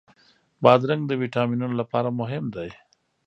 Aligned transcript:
بادرنګ 0.63 1.01
د 1.07 1.11
ویټامینونو 1.21 1.75
لپاره 1.81 2.09
مهم 2.19 2.45
دی. 2.55 2.69